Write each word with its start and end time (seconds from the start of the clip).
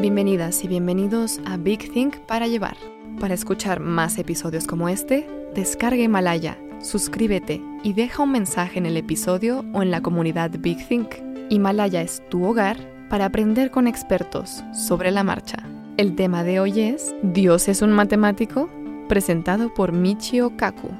Bienvenidas 0.00 0.62
y 0.62 0.68
bienvenidos 0.68 1.40
a 1.44 1.56
Big 1.56 1.90
Think 1.92 2.18
para 2.18 2.46
llevar. 2.46 2.76
Para 3.18 3.34
escuchar 3.34 3.80
más 3.80 4.16
episodios 4.16 4.64
como 4.64 4.88
este, 4.88 5.28
descarga 5.56 6.00
Himalaya, 6.00 6.56
suscríbete 6.80 7.60
y 7.82 7.94
deja 7.94 8.22
un 8.22 8.30
mensaje 8.30 8.78
en 8.78 8.86
el 8.86 8.96
episodio 8.96 9.64
o 9.74 9.82
en 9.82 9.90
la 9.90 10.00
comunidad 10.00 10.52
Big 10.60 10.86
Think. 10.86 11.16
Himalaya 11.50 12.00
es 12.00 12.22
tu 12.28 12.44
hogar 12.44 12.78
para 13.10 13.24
aprender 13.24 13.72
con 13.72 13.88
expertos 13.88 14.62
sobre 14.72 15.10
la 15.10 15.24
marcha. 15.24 15.56
El 15.96 16.14
tema 16.14 16.44
de 16.44 16.60
hoy 16.60 16.80
es 16.80 17.12
¿Dios 17.24 17.66
es 17.66 17.82
un 17.82 17.90
matemático? 17.90 18.70
presentado 19.08 19.74
por 19.74 19.90
Michio 19.90 20.56
Kaku. 20.56 20.90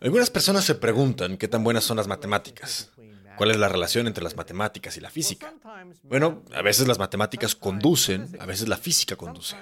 Algunas 0.00 0.30
personas 0.30 0.64
se 0.64 0.74
preguntan 0.74 1.36
qué 1.36 1.48
tan 1.48 1.64
buenas 1.64 1.84
son 1.84 1.98
las 1.98 2.06
matemáticas. 2.06 2.90
¿Cuál 3.40 3.52
es 3.52 3.56
la 3.56 3.70
relación 3.70 4.06
entre 4.06 4.22
las 4.22 4.36
matemáticas 4.36 4.98
y 4.98 5.00
la 5.00 5.08
física? 5.08 5.54
Bueno, 6.02 6.42
a 6.52 6.60
veces 6.60 6.86
las 6.86 6.98
matemáticas 6.98 7.54
conducen, 7.54 8.36
a 8.38 8.44
veces 8.44 8.68
la 8.68 8.76
física 8.76 9.16
conduce. 9.16 9.56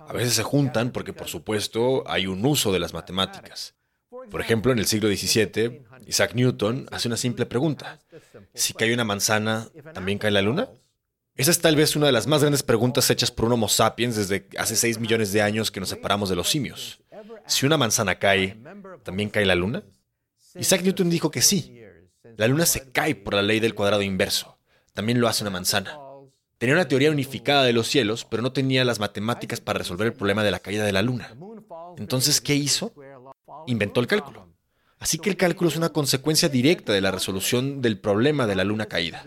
A 0.00 0.12
veces 0.12 0.34
se 0.34 0.42
juntan 0.42 0.90
porque, 0.90 1.14
por 1.14 1.28
supuesto, 1.28 2.04
hay 2.06 2.26
un 2.26 2.44
uso 2.44 2.74
de 2.74 2.78
las 2.78 2.92
matemáticas. 2.92 3.74
Por 4.30 4.42
ejemplo, 4.42 4.70
en 4.70 4.78
el 4.78 4.84
siglo 4.84 5.08
XVII, 5.08 5.82
Isaac 6.06 6.34
Newton 6.34 6.86
hace 6.90 7.08
una 7.08 7.16
simple 7.16 7.46
pregunta. 7.46 7.98
Si 8.52 8.74
cae 8.74 8.92
una 8.92 9.04
manzana, 9.04 9.66
¿también 9.94 10.18
cae 10.18 10.30
la 10.30 10.42
luna? 10.42 10.68
Esa 11.34 11.52
es 11.52 11.58
tal 11.58 11.74
vez 11.74 11.96
una 11.96 12.04
de 12.04 12.12
las 12.12 12.26
más 12.26 12.42
grandes 12.42 12.62
preguntas 12.62 13.08
hechas 13.08 13.30
por 13.30 13.46
un 13.46 13.52
Homo 13.52 13.70
sapiens 13.70 14.14
desde 14.14 14.46
hace 14.58 14.76
6 14.76 14.98
millones 14.98 15.32
de 15.32 15.40
años 15.40 15.70
que 15.70 15.80
nos 15.80 15.88
separamos 15.88 16.28
de 16.28 16.36
los 16.36 16.50
simios. 16.50 17.00
Si 17.46 17.64
una 17.64 17.78
manzana 17.78 18.18
cae, 18.18 18.58
¿también 19.02 19.30
cae 19.30 19.46
la 19.46 19.54
luna? 19.54 19.84
Isaac 20.54 20.82
Newton 20.82 21.08
dijo 21.08 21.30
que 21.30 21.40
sí, 21.40 21.81
la 22.36 22.48
luna 22.48 22.66
se 22.66 22.90
cae 22.90 23.14
por 23.14 23.34
la 23.34 23.42
ley 23.42 23.60
del 23.60 23.74
cuadrado 23.74 24.02
inverso. 24.02 24.58
También 24.94 25.20
lo 25.20 25.28
hace 25.28 25.44
una 25.44 25.50
manzana. 25.50 25.98
Tenía 26.58 26.74
una 26.74 26.88
teoría 26.88 27.10
unificada 27.10 27.64
de 27.64 27.72
los 27.72 27.88
cielos, 27.88 28.24
pero 28.24 28.42
no 28.42 28.52
tenía 28.52 28.84
las 28.84 29.00
matemáticas 29.00 29.60
para 29.60 29.78
resolver 29.78 30.06
el 30.06 30.12
problema 30.12 30.44
de 30.44 30.50
la 30.50 30.60
caída 30.60 30.84
de 30.84 30.92
la 30.92 31.02
luna. 31.02 31.34
Entonces, 31.96 32.40
¿qué 32.40 32.54
hizo? 32.54 32.92
Inventó 33.66 34.00
el 34.00 34.06
cálculo. 34.06 34.48
Así 34.98 35.18
que 35.18 35.30
el 35.30 35.36
cálculo 35.36 35.68
es 35.68 35.76
una 35.76 35.88
consecuencia 35.88 36.48
directa 36.48 36.92
de 36.92 37.00
la 37.00 37.10
resolución 37.10 37.82
del 37.82 37.98
problema 37.98 38.46
de 38.46 38.54
la 38.54 38.64
luna 38.64 38.86
caída. 38.86 39.24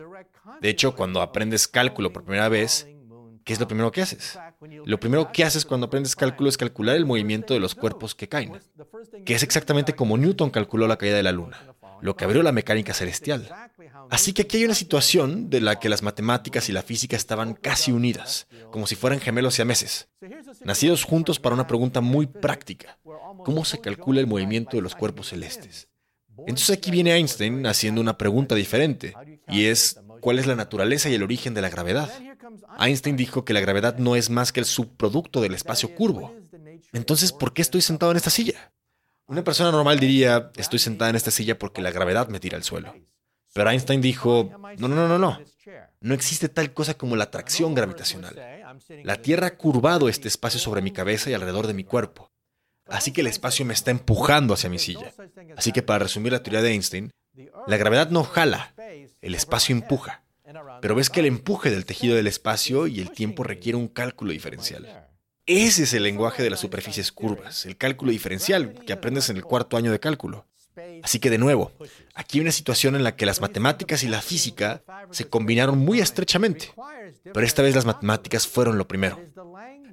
De 0.61 0.69
hecho, 0.69 0.95
cuando 0.95 1.21
aprendes 1.21 1.67
cálculo 1.67 2.13
por 2.13 2.23
primera 2.23 2.47
vez, 2.47 2.87
¿qué 3.43 3.51
es 3.51 3.59
lo 3.59 3.67
primero 3.67 3.91
que 3.91 4.01
haces? 4.01 4.39
Lo 4.85 4.99
primero 4.99 5.33
que 5.33 5.43
haces 5.43 5.65
cuando 5.65 5.87
aprendes 5.87 6.15
cálculo 6.15 6.47
es 6.47 6.57
calcular 6.57 6.95
el 6.95 7.05
movimiento 7.05 7.53
de 7.53 7.59
los 7.59 7.75
cuerpos 7.75 8.15
que 8.15 8.29
caen, 8.29 8.61
que 9.25 9.35
es 9.35 9.43
exactamente 9.43 9.93
como 9.93 10.17
Newton 10.17 10.51
calculó 10.51 10.87
la 10.87 10.97
caída 10.97 11.17
de 11.17 11.23
la 11.23 11.33
luna 11.33 11.74
lo 12.01 12.15
que 12.15 12.25
abrió 12.25 12.43
la 12.43 12.51
mecánica 12.51 12.93
celestial. 12.93 13.49
Así 14.09 14.33
que 14.33 14.43
aquí 14.43 14.57
hay 14.57 14.65
una 14.65 14.75
situación 14.75 15.49
de 15.49 15.61
la 15.61 15.79
que 15.79 15.89
las 15.89 16.03
matemáticas 16.03 16.69
y 16.69 16.71
la 16.71 16.83
física 16.83 17.15
estaban 17.15 17.53
casi 17.53 17.91
unidas, 17.91 18.47
como 18.71 18.87
si 18.87 18.95
fueran 18.95 19.19
gemelos 19.19 19.55
y 19.55 19.57
siameses, 19.57 20.09
nacidos 20.63 21.03
juntos 21.03 21.39
para 21.39 21.55
una 21.55 21.67
pregunta 21.67 22.01
muy 22.01 22.27
práctica. 22.27 22.97
¿Cómo 23.43 23.65
se 23.65 23.79
calcula 23.79 24.19
el 24.19 24.27
movimiento 24.27 24.77
de 24.77 24.83
los 24.83 24.95
cuerpos 24.95 25.29
celestes? 25.29 25.87
Entonces 26.39 26.71
aquí 26.77 26.91
viene 26.91 27.15
Einstein 27.15 27.65
haciendo 27.65 28.01
una 28.01 28.17
pregunta 28.17 28.55
diferente, 28.55 29.13
y 29.47 29.65
es, 29.65 29.99
¿cuál 30.19 30.39
es 30.39 30.47
la 30.47 30.55
naturaleza 30.55 31.09
y 31.09 31.13
el 31.13 31.23
origen 31.23 31.53
de 31.53 31.61
la 31.61 31.69
gravedad? 31.69 32.11
Einstein 32.79 33.15
dijo 33.15 33.45
que 33.45 33.53
la 33.53 33.61
gravedad 33.61 33.97
no 33.97 34.15
es 34.15 34.29
más 34.29 34.51
que 34.51 34.59
el 34.59 34.65
subproducto 34.65 35.41
del 35.41 35.53
espacio 35.53 35.95
curvo. 35.95 36.35
Entonces, 36.93 37.31
¿por 37.31 37.53
qué 37.53 37.61
estoy 37.61 37.81
sentado 37.81 38.11
en 38.11 38.17
esta 38.17 38.29
silla? 38.29 38.71
Una 39.27 39.43
persona 39.43 39.71
normal 39.71 39.99
diría, 39.99 40.51
estoy 40.55 40.79
sentada 40.79 41.09
en 41.09 41.15
esta 41.15 41.31
silla 41.31 41.57
porque 41.57 41.81
la 41.81 41.91
gravedad 41.91 42.27
me 42.27 42.39
tira 42.39 42.57
al 42.57 42.63
suelo. 42.63 42.93
Pero 43.53 43.69
Einstein 43.69 44.01
dijo, 44.01 44.51
no, 44.77 44.87
no, 44.87 44.95
no, 44.95 45.07
no, 45.07 45.17
no. 45.17 45.39
No 46.01 46.13
existe 46.13 46.49
tal 46.49 46.73
cosa 46.73 46.95
como 46.95 47.15
la 47.15 47.23
atracción 47.25 47.73
gravitacional. 47.73 48.35
La 49.03 49.21
Tierra 49.21 49.47
ha 49.47 49.57
curvado 49.57 50.09
este 50.09 50.27
espacio 50.27 50.59
sobre 50.59 50.81
mi 50.81 50.91
cabeza 50.91 51.29
y 51.29 51.33
alrededor 51.33 51.65
de 51.65 51.73
mi 51.73 51.83
cuerpo. 51.83 52.31
Así 52.87 53.11
que 53.11 53.21
el 53.21 53.27
espacio 53.27 53.65
me 53.65 53.73
está 53.73 53.91
empujando 53.91 54.53
hacia 54.53 54.69
mi 54.69 54.77
silla. 54.77 55.11
Así 55.57 55.71
que 55.71 55.81
para 55.81 56.03
resumir 56.03 56.33
la 56.33 56.43
teoría 56.43 56.61
de 56.61 56.71
Einstein, 56.71 57.11
la 57.65 57.77
gravedad 57.77 58.09
no 58.09 58.23
jala, 58.23 58.73
el 59.21 59.33
espacio 59.33 59.73
empuja. 59.73 60.23
Pero 60.81 60.93
ves 60.93 61.09
que 61.09 61.21
el 61.21 61.25
empuje 61.25 61.71
del 61.71 61.85
tejido 61.85 62.15
del 62.15 62.27
espacio 62.27 62.85
y 62.87 62.99
el 62.99 63.11
tiempo 63.11 63.43
requiere 63.43 63.77
un 63.77 63.87
cálculo 63.87 64.31
diferencial. 64.31 65.04
Ese 65.45 65.83
es 65.83 65.93
el 65.93 66.03
lenguaje 66.03 66.41
de 66.41 66.49
las 66.49 66.59
superficies 66.59 67.11
curvas, 67.11 67.65
el 67.65 67.77
cálculo 67.77 68.11
diferencial 68.11 68.73
que 68.85 68.93
aprendes 68.93 69.29
en 69.29 69.37
el 69.37 69.43
cuarto 69.43 69.77
año 69.77 69.91
de 69.91 69.99
cálculo. 69.99 70.45
Así 71.03 71.19
que 71.19 71.29
de 71.29 71.37
nuevo, 71.37 71.71
aquí 72.15 72.37
hay 72.37 72.41
una 72.41 72.51
situación 72.51 72.95
en 72.95 73.03
la 73.03 73.15
que 73.15 73.25
las 73.25 73.41
matemáticas 73.41 74.03
y 74.03 74.07
la 74.07 74.21
física 74.21 74.83
se 75.11 75.29
combinaron 75.29 75.77
muy 75.77 75.99
estrechamente, 75.99 76.73
pero 77.33 77.45
esta 77.45 77.61
vez 77.61 77.75
las 77.75 77.85
matemáticas 77.85 78.47
fueron 78.47 78.77
lo 78.77 78.87
primero. 78.87 79.21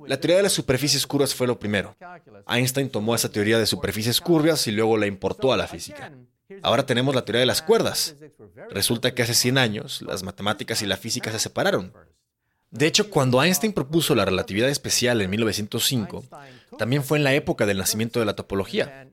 La 0.06 0.18
teoría 0.18 0.38
de 0.38 0.42
las 0.42 0.52
superficies 0.52 1.06
curvas 1.06 1.34
fue 1.34 1.46
lo 1.46 1.58
primero. 1.58 1.96
Einstein 2.48 2.90
tomó 2.90 3.14
esa 3.14 3.30
teoría 3.30 3.58
de 3.58 3.66
superficies 3.66 4.20
curvas 4.20 4.66
y 4.66 4.72
luego 4.72 4.96
la 4.96 5.06
importó 5.06 5.52
a 5.52 5.56
la 5.56 5.68
física. 5.68 6.12
Ahora 6.62 6.84
tenemos 6.84 7.14
la 7.14 7.24
teoría 7.24 7.40
de 7.40 7.46
las 7.46 7.62
cuerdas. 7.62 8.16
Resulta 8.70 9.14
que 9.14 9.22
hace 9.22 9.34
100 9.34 9.58
años 9.58 10.02
las 10.02 10.22
matemáticas 10.22 10.82
y 10.82 10.86
la 10.86 10.96
física 10.96 11.30
se 11.30 11.38
separaron. 11.38 11.92
De 12.72 12.86
hecho, 12.86 13.10
cuando 13.10 13.42
Einstein 13.42 13.74
propuso 13.74 14.14
la 14.14 14.24
relatividad 14.24 14.70
especial 14.70 15.20
en 15.20 15.28
1905, 15.28 16.24
también 16.78 17.04
fue 17.04 17.18
en 17.18 17.24
la 17.24 17.34
época 17.34 17.66
del 17.66 17.76
nacimiento 17.76 18.18
de 18.18 18.24
la 18.24 18.34
topología. 18.34 19.08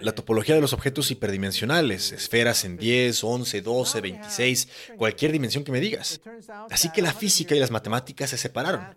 La 0.00 0.12
topología 0.12 0.56
de 0.56 0.60
los 0.60 0.72
objetos 0.72 1.12
hiperdimensionales, 1.12 2.10
esferas 2.10 2.64
en 2.64 2.76
10, 2.76 3.22
11, 3.22 3.62
12, 3.62 4.00
26, 4.00 4.68
cualquier 4.98 5.30
dimensión 5.30 5.62
que 5.62 5.70
me 5.70 5.80
digas. 5.80 6.20
Así 6.68 6.90
que 6.90 7.00
la 7.00 7.12
física 7.12 7.54
y 7.54 7.60
las 7.60 7.70
matemáticas 7.70 8.30
se 8.30 8.38
separaron. 8.38 8.96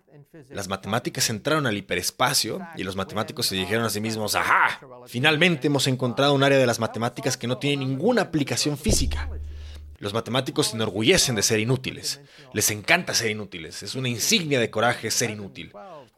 Las 0.50 0.66
matemáticas 0.66 1.30
entraron 1.30 1.68
al 1.68 1.76
hiperespacio 1.76 2.60
y 2.76 2.82
los 2.82 2.96
matemáticos 2.96 3.46
se 3.46 3.54
dijeron 3.54 3.84
a 3.84 3.90
sí 3.90 4.00
mismos, 4.00 4.34
¡ajá! 4.34 4.80
Finalmente 5.06 5.68
hemos 5.68 5.86
encontrado 5.86 6.34
un 6.34 6.42
área 6.42 6.58
de 6.58 6.66
las 6.66 6.80
matemáticas 6.80 7.36
que 7.36 7.46
no 7.46 7.58
tiene 7.58 7.86
ninguna 7.86 8.22
aplicación 8.22 8.76
física. 8.76 9.30
Los 10.00 10.14
matemáticos 10.14 10.68
se 10.68 10.76
enorgullecen 10.76 11.34
de 11.34 11.42
ser 11.42 11.60
inútiles. 11.60 12.22
Les 12.54 12.70
encanta 12.70 13.12
ser 13.12 13.30
inútiles. 13.30 13.82
Es 13.82 13.94
una 13.94 14.08
insignia 14.08 14.58
de 14.58 14.70
coraje 14.70 15.10
ser 15.10 15.28
inútil. 15.28 15.72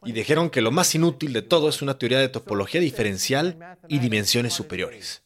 Y 0.05 0.13
dijeron 0.13 0.49
que 0.49 0.61
lo 0.61 0.71
más 0.71 0.95
inútil 0.95 1.33
de 1.33 1.41
todo 1.41 1.67
es 1.67 1.81
una 1.81 1.97
teoría 1.97 2.19
de 2.19 2.29
topología 2.29 2.79
diferencial 2.79 3.77
y 3.89 3.99
dimensiones 3.99 4.53
superiores. 4.53 5.23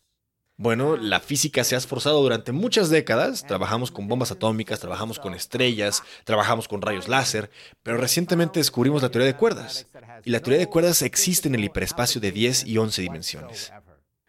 Bueno, 0.56 0.98
la 0.98 1.20
física 1.20 1.64
se 1.64 1.76
ha 1.76 1.78
esforzado 1.78 2.20
durante 2.24 2.52
muchas 2.52 2.90
décadas. 2.90 3.46
Trabajamos 3.46 3.92
con 3.92 4.08
bombas 4.08 4.32
atómicas, 4.32 4.80
trabajamos 4.80 5.20
con 5.20 5.36
estrellas, 5.36 6.02
trabajamos 6.24 6.68
con 6.68 6.82
rayos 6.82 7.08
láser, 7.08 7.52
pero 7.84 7.98
recientemente 7.98 8.60
descubrimos 8.60 9.04
la 9.04 9.12
teoría 9.12 9.28
de 9.28 9.38
cuerdas. 9.38 9.86
Y 10.26 10.32
la 10.32 10.40
teoría 10.40 10.58
de 10.58 10.68
cuerdas 10.68 11.04
existe 11.04 11.48
en 11.48 11.54
el 11.54 11.64
hiperespacio 11.64 12.20
de 12.20 12.32
10 12.32 12.66
y 12.66 12.80
11 12.80 13.04
dimensiones. 13.04 13.72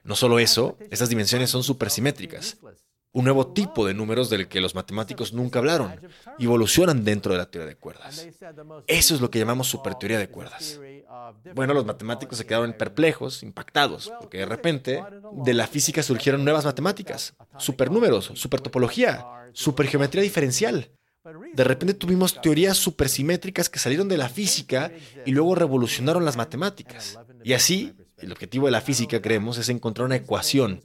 No 0.04 0.14
solo 0.16 0.38
eso, 0.38 0.76
estas 0.90 1.08
dimensiones 1.08 1.48
son 1.48 1.64
supersimétricas 1.64 2.58
un 3.12 3.24
nuevo 3.24 3.52
tipo 3.52 3.86
de 3.86 3.94
números 3.94 4.28
del 4.30 4.48
que 4.48 4.60
los 4.60 4.74
matemáticos 4.74 5.32
nunca 5.32 5.58
hablaron, 5.58 5.94
evolucionan 6.38 7.04
dentro 7.04 7.32
de 7.32 7.38
la 7.38 7.50
teoría 7.50 7.68
de 7.68 7.76
cuerdas. 7.76 8.28
Eso 8.86 9.14
es 9.14 9.20
lo 9.20 9.30
que 9.30 9.38
llamamos 9.38 9.68
superteoría 9.68 10.18
de 10.18 10.28
cuerdas. 10.28 10.78
Bueno, 11.54 11.74
los 11.74 11.86
matemáticos 11.86 12.38
se 12.38 12.46
quedaron 12.46 12.72
perplejos, 12.74 13.42
impactados, 13.42 14.12
porque 14.20 14.38
de 14.38 14.46
repente 14.46 15.02
de 15.32 15.54
la 15.54 15.66
física 15.66 16.02
surgieron 16.02 16.44
nuevas 16.44 16.64
matemáticas, 16.64 17.34
supernúmeros, 17.56 18.32
supertopología, 18.34 19.24
supergeometría 19.52 20.22
diferencial. 20.22 20.90
De 21.52 21.64
repente 21.64 21.94
tuvimos 21.94 22.40
teorías 22.40 22.76
supersimétricas 22.76 23.68
que 23.68 23.78
salieron 23.78 24.08
de 24.08 24.16
la 24.16 24.28
física 24.28 24.92
y 25.26 25.32
luego 25.32 25.54
revolucionaron 25.54 26.24
las 26.24 26.36
matemáticas. 26.36 27.18
Y 27.42 27.52
así, 27.54 27.94
el 28.18 28.32
objetivo 28.32 28.66
de 28.66 28.72
la 28.72 28.80
física, 28.80 29.20
creemos, 29.20 29.58
es 29.58 29.68
encontrar 29.68 30.06
una 30.06 30.16
ecuación 30.16 30.80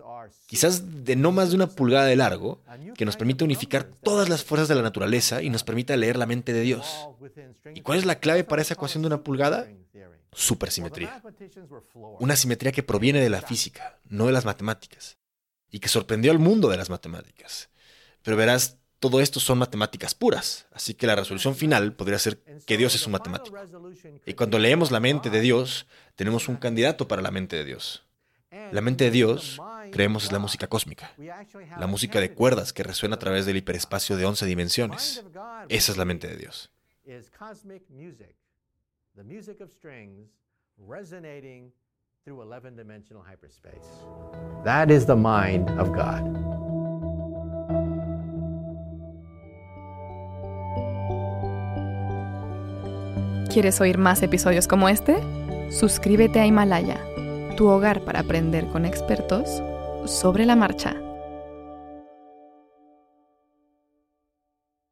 quizás 0.53 1.03
de 1.03 1.15
no 1.15 1.31
más 1.31 1.49
de 1.49 1.55
una 1.55 1.65
pulgada 1.65 2.05
de 2.05 2.15
largo, 2.15 2.61
que 2.95 3.05
nos 3.05 3.17
permite 3.17 3.43
unificar 3.43 3.85
todas 3.85 4.29
las 4.29 4.43
fuerzas 4.43 4.67
de 4.67 4.75
la 4.75 4.83
naturaleza 4.83 5.41
y 5.41 5.49
nos 5.49 5.63
permita 5.63 5.97
leer 5.97 6.15
la 6.15 6.27
mente 6.27 6.53
de 6.53 6.61
Dios. 6.61 7.09
¿Y 7.73 7.81
cuál 7.81 7.97
es 7.97 8.05
la 8.05 8.19
clave 8.19 8.43
para 8.43 8.61
esa 8.61 8.75
ecuación 8.75 9.01
de 9.01 9.07
una 9.07 9.23
pulgada? 9.23 9.67
Supersimetría. 10.31 11.23
Una 12.19 12.35
simetría 12.35 12.71
que 12.71 12.83
proviene 12.83 13.19
de 13.19 13.31
la 13.31 13.41
física, 13.41 13.97
no 14.05 14.27
de 14.27 14.31
las 14.31 14.45
matemáticas, 14.45 15.17
y 15.71 15.79
que 15.79 15.89
sorprendió 15.89 16.31
al 16.31 16.37
mundo 16.37 16.69
de 16.69 16.77
las 16.77 16.91
matemáticas. 16.91 17.71
Pero 18.21 18.37
verás, 18.37 18.77
todo 18.99 19.21
esto 19.21 19.39
son 19.39 19.57
matemáticas 19.57 20.13
puras, 20.13 20.67
así 20.71 20.93
que 20.93 21.07
la 21.07 21.15
resolución 21.15 21.55
final 21.55 21.93
podría 21.93 22.19
ser 22.19 22.37
que 22.67 22.77
Dios 22.77 22.93
es 22.93 23.07
un 23.07 23.13
matemático. 23.13 23.57
Y 24.27 24.35
cuando 24.35 24.59
leemos 24.59 24.91
la 24.91 24.99
mente 24.99 25.31
de 25.31 25.41
Dios, 25.41 25.87
tenemos 26.15 26.47
un 26.47 26.57
candidato 26.57 27.07
para 27.07 27.23
la 27.23 27.31
mente 27.31 27.55
de 27.55 27.65
Dios. 27.65 28.03
La 28.71 28.81
mente 28.81 29.05
de 29.05 29.11
Dios, 29.11 29.59
creemos, 29.93 30.25
es 30.25 30.31
la 30.31 30.39
música 30.39 30.67
cósmica, 30.67 31.11
la 31.77 31.87
música 31.87 32.19
de 32.19 32.33
cuerdas 32.33 32.73
que 32.73 32.83
resuena 32.83 33.15
a 33.15 33.19
través 33.19 33.45
del 33.45 33.57
hiperespacio 33.57 34.17
de 34.17 34.25
11 34.25 34.45
dimensiones. 34.47 35.23
Esa 35.69 35.91
es 35.91 35.97
la 35.97 36.05
mente 36.05 36.27
de 36.27 36.35
Dios. 36.35 36.71
That 44.63 44.89
is 44.89 45.05
the 45.05 45.15
mind 45.15 45.69
of 45.79 45.89
God. 45.89 46.23
¿Quieres 53.51 53.79
oír 53.81 53.99
más 53.99 54.23
episodios 54.23 54.67
como 54.67 54.89
este? 54.89 55.21
Suscríbete 55.69 56.39
a 56.39 56.47
Himalaya, 56.47 56.99
tu 57.55 57.67
hogar 57.67 58.01
para 58.01 58.21
aprender 58.21 58.65
con 58.67 58.85
expertos 58.85 59.61
sobre 60.05 60.45
la 60.45 60.55
marcha. 60.55 61.12